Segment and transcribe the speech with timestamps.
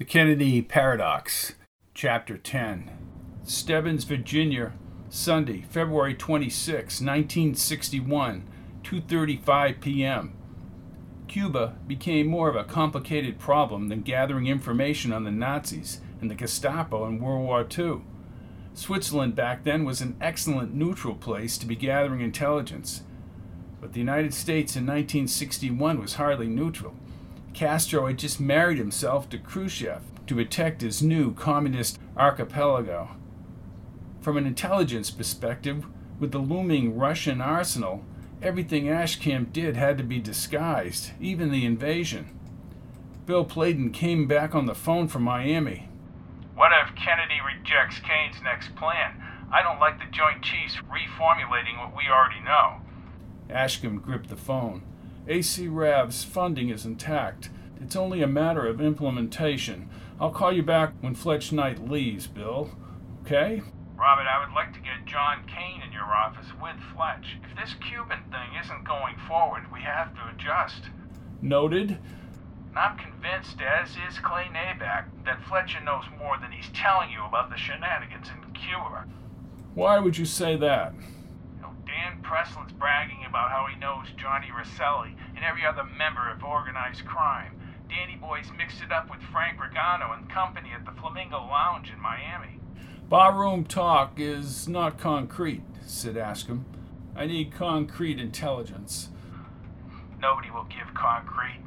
[0.00, 1.56] The Kennedy Paradox,
[1.92, 2.90] Chapter 10.
[3.44, 4.72] Stebbins, Virginia,
[5.10, 8.48] Sunday, February 26, 1961,
[8.82, 10.32] 2:35 p.m.
[11.28, 16.34] Cuba became more of a complicated problem than gathering information on the Nazis and the
[16.34, 18.00] Gestapo in World War II.
[18.72, 23.02] Switzerland back then was an excellent neutral place to be gathering intelligence.
[23.82, 26.94] But the United States in 1961 was hardly neutral.
[27.54, 33.10] Castro had just married himself to Khrushchev to protect his new communist archipelago.
[34.20, 35.86] From an intelligence perspective,
[36.18, 38.04] with the looming Russian arsenal,
[38.42, 42.38] everything Ashcombe did had to be disguised, even the invasion.
[43.26, 45.88] Bill Pladen came back on the phone from Miami.
[46.54, 49.22] What if Kennedy rejects Kane's next plan?
[49.52, 52.80] I don't like the Joint Chiefs reformulating what we already know.
[53.48, 54.82] Ashcombe gripped the phone.
[55.28, 57.50] AC Rav's funding is intact.
[57.80, 59.88] It's only a matter of implementation.
[60.18, 62.70] I'll call you back when Fletch Knight leaves, Bill.
[63.22, 63.62] Okay?
[63.96, 67.36] Robert, I would like to get John Kane in your office with Fletch.
[67.44, 70.84] If this Cuban thing isn't going forward, we have to adjust.
[71.42, 71.98] Noted.
[72.74, 77.50] I'm convinced, as is Clay Nabak, that Fletcher knows more than he's telling you about
[77.50, 79.04] the shenanigans in Cuba.
[79.74, 80.94] Why would you say that?
[82.30, 86.30] You know, Dan Preslin's bragging about how he knows Johnny Rosselli and every other member
[86.30, 87.52] of organized crime.
[87.88, 92.00] Danny Boy's mixed it up with Frank Ragano and company at the Flamingo Lounge in
[92.00, 92.60] Miami.
[93.08, 96.64] Barroom talk is not concrete, said Ashcombe.
[97.16, 99.08] I need concrete intelligence.
[100.20, 101.62] Nobody will give concrete.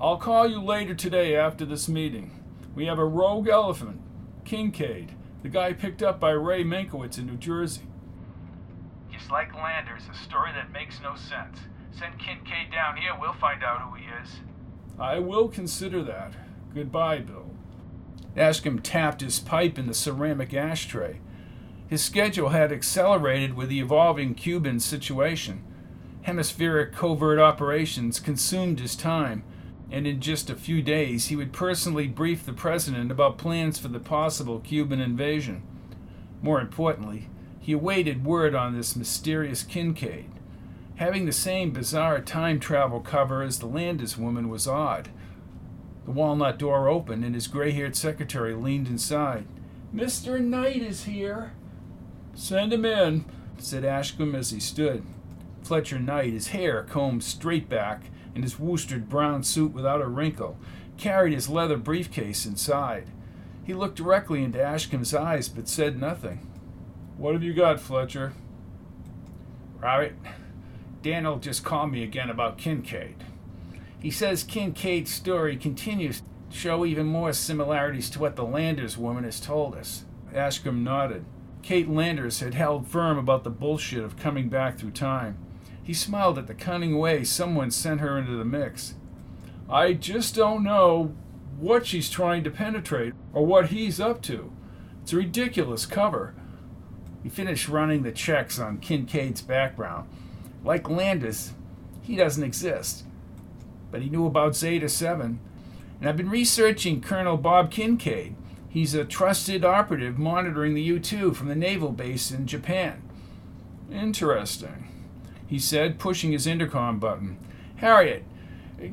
[0.00, 2.32] I'll call you later today after this meeting.
[2.74, 4.00] We have a rogue elephant,
[4.44, 7.82] Kincaid, the guy picked up by Ray Meinkewitz in New Jersey.
[9.22, 11.60] Just like Landers, a story that makes no sense.
[11.92, 14.40] Send Kincaid down here, we'll find out who he is.
[14.98, 16.32] I will consider that.
[16.74, 17.54] Goodbye, Bill.
[18.36, 21.20] Ashcombe tapped his pipe in the ceramic ashtray.
[21.86, 25.62] His schedule had accelerated with the evolving Cuban situation.
[26.22, 29.44] Hemispheric covert operations consumed his time,
[29.88, 33.86] and in just a few days he would personally brief the president about plans for
[33.86, 35.62] the possible Cuban invasion.
[36.42, 37.28] More importantly,
[37.62, 40.28] he awaited word on this mysterious Kincaid.
[40.96, 45.08] Having the same bizarre time travel cover as the Landis woman was odd.
[46.04, 49.46] The walnut door opened, and his gray haired secretary leaned inside.
[49.94, 50.40] Mr.
[50.40, 51.52] Knight is here.
[52.34, 53.24] Send him in,
[53.58, 55.04] said Ashcombe as he stood.
[55.62, 60.58] Fletcher Knight, his hair combed straight back, in his worsted brown suit without a wrinkle,
[60.96, 63.10] carried his leather briefcase inside.
[63.62, 66.48] He looked directly into Ashcombe's eyes but said nothing.
[67.16, 68.32] What have you got, Fletcher?
[69.78, 70.14] Robert,
[71.02, 73.16] Daniel just called me again about Kincaid.
[73.98, 79.24] He says Kincaid's story continues to show even more similarities to what the Landers woman
[79.24, 80.04] has told us.
[80.34, 81.24] Ashcombe nodded.
[81.62, 85.38] Kate Landers had held firm about the bullshit of coming back through time.
[85.82, 88.94] He smiled at the cunning way someone sent her into the mix.
[89.68, 91.14] I just don't know
[91.58, 94.52] what she's trying to penetrate or what he's up to.
[95.02, 96.34] It's a ridiculous cover.
[97.22, 100.08] He finished running the checks on Kincaid's background.
[100.64, 101.52] Like Landis,
[102.02, 103.04] he doesn't exist
[103.92, 105.38] but he knew about Zeta 7.
[106.00, 108.34] And I've been researching Colonel Bob Kincaid.
[108.68, 113.02] He's a trusted operative monitoring the U 2 from the naval base in Japan.
[113.92, 114.88] Interesting,
[115.46, 117.36] he said, pushing his intercom button.
[117.76, 118.24] Harriet,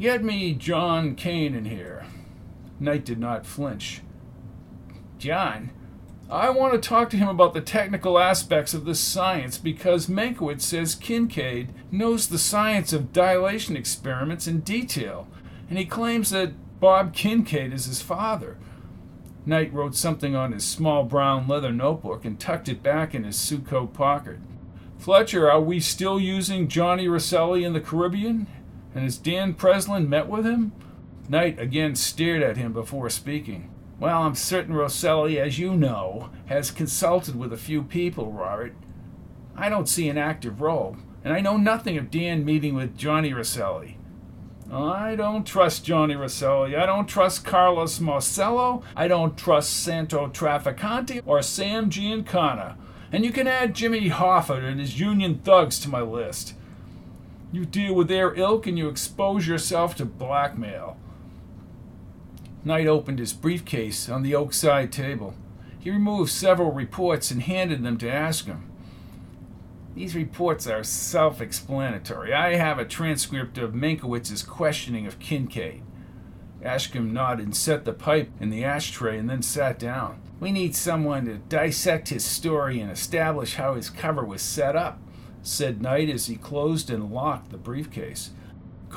[0.00, 2.04] get me John Kane in here.
[2.80, 4.02] Knight did not flinch.
[5.18, 5.70] John,
[6.30, 10.60] I want to talk to him about the technical aspects of this science because Meinkewitz
[10.60, 15.26] says Kincaid knows the science of dilation experiments in detail,
[15.70, 18.58] and he claims that Bob Kincaid is his father.
[19.46, 23.38] Knight wrote something on his small brown leather notebook and tucked it back in his
[23.38, 24.36] suit coat pocket.
[24.98, 28.46] Fletcher, are we still using Johnny Rosselli in the Caribbean?
[28.94, 30.72] And has Dan Preslin met with him?
[31.26, 33.70] Knight again stared at him before speaking.
[34.00, 38.74] Well, I'm certain Rosselli, as you know, has consulted with a few people, Robert.
[39.56, 43.32] I don't see an active role, and I know nothing of Dan meeting with Johnny
[43.32, 43.96] Rosselli.
[44.70, 46.76] I don't trust Johnny Rosselli.
[46.76, 48.84] I don't trust Carlos Marcello.
[48.94, 52.76] I don't trust Santo Trafficante or Sam Giancana.
[53.10, 56.54] And you can add Jimmy Hoffa and his union thugs to my list.
[57.50, 60.98] You deal with their ilk and you expose yourself to blackmail.
[62.64, 65.34] Knight opened his briefcase on the oak side table.
[65.78, 68.70] He removed several reports and handed them to Ashcombe.
[69.94, 72.32] These reports are self explanatory.
[72.32, 75.82] I have a transcript of Meinkewitz's questioning of Kincaid.
[76.62, 80.20] Ashcombe nodded and set the pipe in the ashtray and then sat down.
[80.40, 84.98] We need someone to dissect his story and establish how his cover was set up,
[85.42, 88.30] said Knight as he closed and locked the briefcase.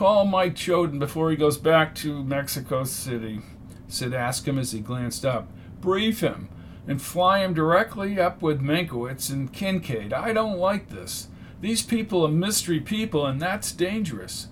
[0.02, 3.42] Call Mike Choden before he goes back to Mexico City,
[3.88, 5.48] said Ashcombe as he glanced up.
[5.80, 6.50] Brief him
[6.88, 10.12] and fly him directly up with Meinkewitz and Kincaid.
[10.12, 11.28] I don't like this.
[11.62, 14.48] These people are mystery people, and that's dangerous.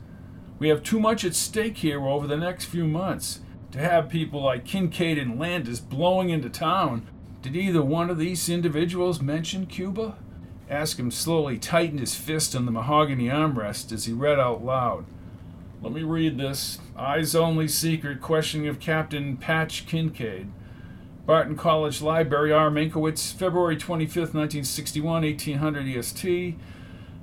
[0.59, 3.39] We have too much at stake here over the next few months.
[3.71, 7.07] To have people like Kincaid and Landis blowing into town.
[7.41, 10.15] Did either one of these individuals mention Cuba?
[10.69, 15.05] Ashcombe slowly tightened his fist on the mahogany armrest as he read out loud.
[15.81, 16.77] Let me read this.
[16.97, 20.51] Eyes only secret questioning of Captain Patch Kincaid.
[21.25, 22.69] Barton College Library, R.
[22.69, 26.57] Meinkewitz, February 25th, 1961, 1800 EST.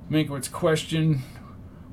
[0.09, 1.21] Meinkewitz question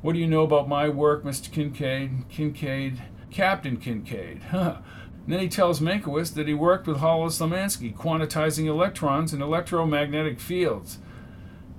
[0.01, 1.53] What do you know about my work, Mr.
[1.53, 2.31] Kincaid?
[2.31, 4.41] Kincaid, Captain Kincaid.
[5.27, 10.99] Then he tells Meinkewitz that he worked with Hollis Lemansky, quantizing electrons in electromagnetic fields.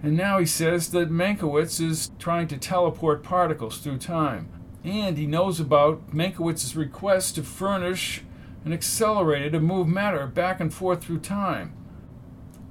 [0.01, 4.54] And now he says that Meinkewitz is trying to teleport particles through time.
[4.85, 8.23] And he knows about Meinkewitz's request to furnish
[8.63, 11.73] an accelerator to move matter back and forth through time.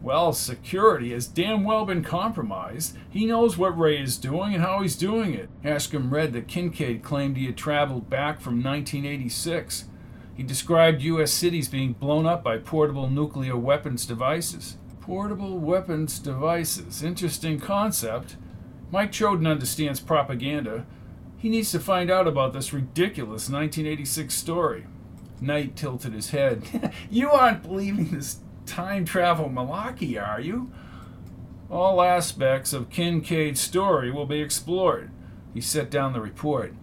[0.00, 2.96] Well, security has damn well been compromised.
[3.10, 5.48] He knows what Ray is doing and how he's doing it.
[5.64, 9.86] Ashcombe read that Kincaid claimed he had traveled back from 1986.
[10.36, 11.32] He described U.S.
[11.32, 14.76] cities being blown up by portable nuclear weapons devices.
[15.00, 17.02] Portable weapons devices.
[17.02, 18.36] Interesting concept.
[18.92, 20.86] Mike Choden understands propaganda.
[21.36, 24.86] He needs to find out about this ridiculous 1986 story.
[25.40, 26.92] Knight tilted his head.
[27.10, 30.70] you aren't believing this time travel malarkey, are you?
[31.70, 35.10] All aspects of Kincaid's story will be explored.
[35.52, 36.74] He set down the report.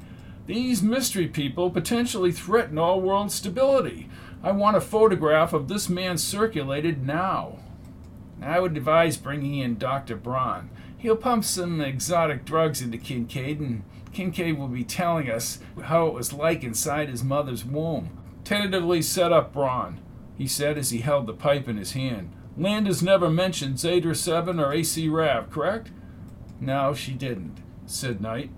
[0.47, 4.09] These mystery people potentially threaten all world stability.
[4.43, 7.59] I want a photograph of this man circulated now.
[8.41, 10.15] I would advise bringing in Dr.
[10.15, 10.71] Braun.
[10.97, 13.83] He'll pump some exotic drugs into Kincaid, and
[14.13, 18.17] Kincaid will be telling us how it was like inside his mother's womb.
[18.43, 20.01] Tentatively set up Braun,
[20.37, 22.33] he said as he held the pipe in his hand.
[22.57, 25.91] Landis never mentioned Zeta 7 or AC Rav, correct?
[26.59, 28.51] No, she didn't, said Knight.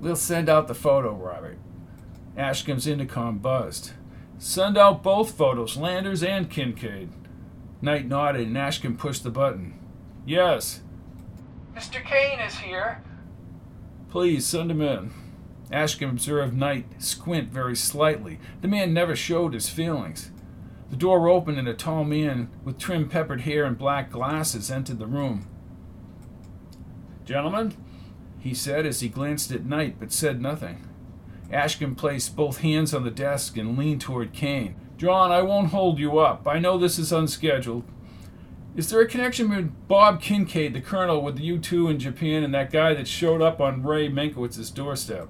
[0.00, 1.58] We'll send out the photo, Robert.
[2.36, 3.92] Ashcombe's intercom buzzed.
[4.38, 7.10] Send out both photos, Landers and Kincaid.
[7.80, 9.78] Knight nodded and Ashcombe pushed the button.
[10.26, 10.82] Yes.
[11.74, 12.04] Mr.
[12.04, 13.02] Kane is here.
[14.08, 15.12] Please send him in.
[15.72, 18.38] Ashcombe observed Knight squint very slightly.
[18.60, 20.30] The man never showed his feelings.
[20.90, 25.00] The door opened and a tall man with trim peppered hair and black glasses entered
[25.00, 25.48] the room.
[27.24, 27.74] Gentlemen,
[28.38, 30.88] he said as he glanced at Knight but said nothing.
[31.50, 34.76] Ashcombe placed both hands on the desk and leaned toward Kane.
[34.96, 36.46] John, I won't hold you up.
[36.46, 37.84] I know this is unscheduled.
[38.76, 42.44] Is there a connection between Bob Kincaid, the colonel with the U 2 in Japan,
[42.44, 45.28] and that guy that showed up on Ray Meinkewitz's doorstep?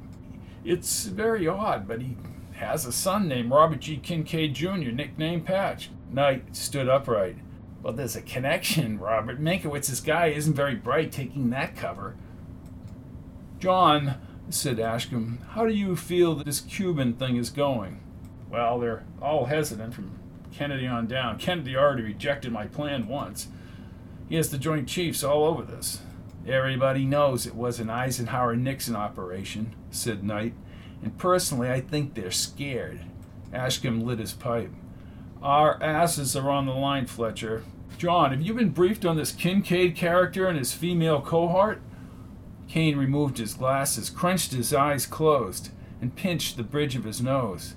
[0.64, 2.16] It's very odd, but he
[2.54, 3.98] has a son named Robert G.
[3.98, 5.90] Kincaid Jr., nicknamed Patch.
[6.10, 7.36] Knight stood upright.
[7.84, 9.40] Well, there's a connection, Robert.
[9.40, 12.16] Meinkewitz's guy isn't very bright taking that cover.
[13.60, 14.16] John,
[14.50, 18.00] said Ashcombe, how do you feel that this Cuban thing is going?
[18.50, 20.18] Well, they're all hesitant from
[20.56, 21.38] Kennedy on down.
[21.38, 23.48] Kennedy already rejected my plan once.
[24.26, 26.00] He has the Joint Chiefs all over this.
[26.48, 30.54] Everybody knows it was an Eisenhower Nixon operation, said Knight,
[31.02, 33.00] and personally I think they're scared.
[33.52, 34.70] Ashcombe lit his pipe.
[35.42, 37.62] Our asses are on the line, Fletcher.
[37.98, 41.82] John, have you been briefed on this Kincaid character and his female cohort?
[42.66, 47.76] Kane removed his glasses, crunched his eyes closed, and pinched the bridge of his nose.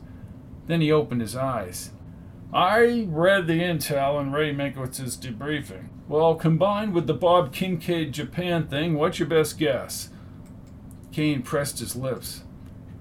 [0.67, 1.91] Then he opened his eyes.
[2.51, 5.89] I read the intel in Ray Meinkewitz's debriefing.
[6.07, 10.09] Well, combined with the Bob Kincaid Japan thing, what's your best guess?
[11.11, 12.41] Kane pressed his lips.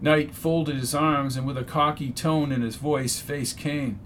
[0.03, 3.99] Knight folded his arms and, with a cocky tone in his voice, faced Kane.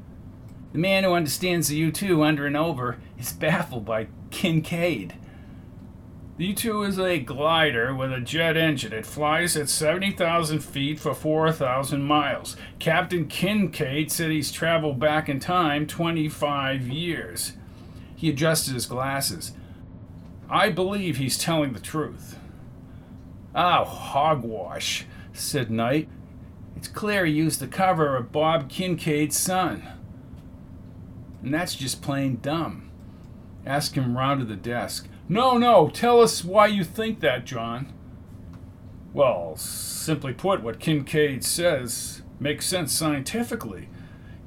[0.73, 5.15] The man who understands the U 2 under and over is baffled by Kincaid.
[6.39, 8.95] The U 2 is a glider with a jet engine.
[8.95, 12.57] It flies at 70,000 feet for 4,000 miles.
[12.79, 17.53] Captain Kincaid said he's traveled back in time 25 years.
[18.17, 19.53] He adjusted his glasses.
[20.49, 22.39] I believe he's telling the truth.
[23.55, 26.09] Oh, hogwash, said Knight.
[26.77, 29.87] It's clear he used the cover of Bob Kincaid's son.
[31.43, 32.92] And that's just plain dumb.
[33.67, 35.09] Ashcombe to the desk.
[35.29, 37.93] No, no, tell us why you think that, John.
[39.13, 43.89] Well, simply put, what Kincaid says Makes sense scientifically.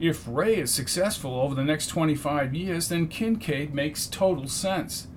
[0.02, 5.08] If Ray is successful over the next 25 years, then Kincaid makes total sense.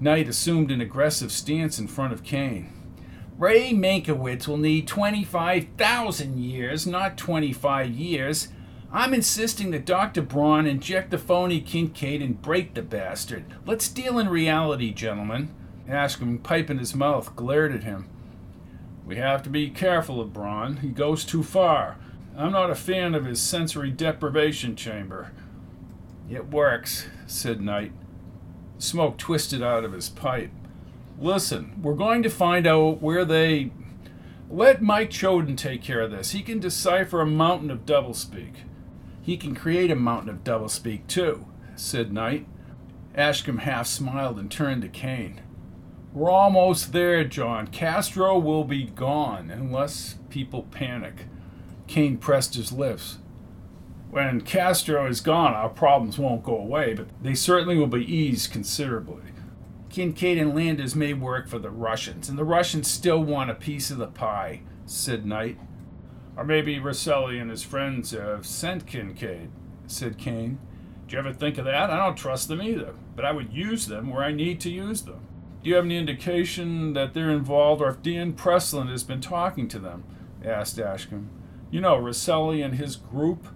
[0.00, 2.72] Knight assumed an aggressive stance in front of Kane.
[3.36, 8.48] Ray Meinkewitz will need 25,000 years, not 25 years.
[8.92, 10.22] I'm insisting that Dr.
[10.22, 13.44] Braun inject the phony Kincaid and break the bastard.
[13.66, 15.52] Let's deal in reality, gentlemen.
[15.88, 18.08] Ashcombe, pipe in his mouth, glared at him.
[19.04, 20.78] We have to be careful of Braun.
[20.78, 21.96] He goes too far.
[22.36, 25.32] I'm not a fan of his sensory deprivation chamber.
[26.28, 27.92] It works, said Knight.
[28.78, 30.50] Smoke twisted out of his pipe.
[31.18, 33.70] Listen, we're going to find out where they.
[34.50, 36.32] Let Mike Choden take care of this.
[36.32, 38.54] He can decipher a mountain of doublespeak.
[39.26, 42.46] He can create a mountain of doublespeak, too, said Knight.
[43.12, 45.40] Ashcombe half smiled and turned to Kane.
[46.12, 47.66] We're almost there, John.
[47.66, 51.24] Castro will be gone unless people panic.
[51.88, 53.18] Kane pressed his lips.
[54.10, 58.52] When Castro is gone, our problems won't go away, but they certainly will be eased
[58.52, 59.32] considerably.
[59.90, 63.90] Kincaid and Landers may work for the Russians, and the Russians still want a piece
[63.90, 65.58] of the pie, said Knight.
[66.36, 69.50] Or maybe Rosselli and his friends have sent Kincaid,
[69.86, 70.58] said Kane.
[71.06, 71.90] Do you ever think of that?
[71.90, 75.02] I don't trust them either, but I would use them where I need to use
[75.02, 75.20] them.
[75.62, 79.68] Do you have any indication that they're involved or if Dan Presslin has been talking
[79.68, 80.04] to them?
[80.44, 81.30] asked Ashcombe.
[81.70, 83.46] You know, Rosselli and his group?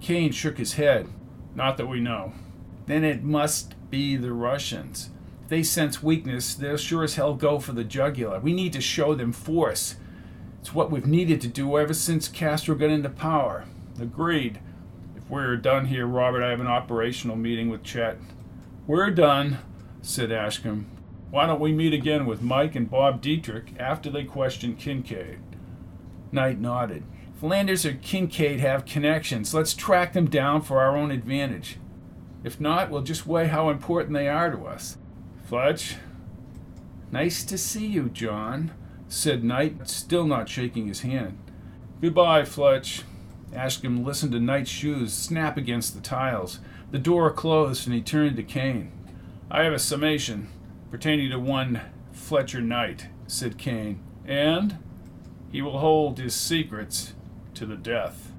[0.00, 1.08] Kane shook his head.
[1.54, 2.32] Not that we know.
[2.86, 5.10] Then it must be the Russians
[5.42, 8.40] If they sense weakness, they'll sure as hell go for the jugular.
[8.40, 9.96] We need to show them force.
[10.62, 13.64] It's what we've needed to do ever since Castro got into power.
[14.00, 14.60] Agreed.
[15.16, 18.18] If we're done here, Robert, I have an operational meeting with Chet.
[18.86, 19.58] We're done,
[20.02, 20.86] said Ashcombe.
[21.32, 25.40] Why don't we meet again with Mike and Bob Dietrich after they question Kincaid?
[26.30, 27.02] Knight nodded.
[27.34, 31.76] Flanders Landers or Kincaid have connections, let's track them down for our own advantage.
[32.44, 34.96] If not, we'll just weigh how important they are to us.
[35.44, 35.96] Fletch.
[37.10, 38.70] Nice to see you, John,
[39.12, 41.38] said Knight, still not shaking his hand.
[42.00, 43.02] Goodbye, Fletch.
[43.54, 46.60] Ashcombe listened to Knight's shoes snap against the tiles.
[46.92, 48.90] The door closed and he turned to Kane.
[49.50, 50.48] I have a summation
[50.90, 54.78] pertaining to one Fletcher Knight, said Kane, and
[55.50, 57.12] he will hold his secrets
[57.52, 58.31] to the death.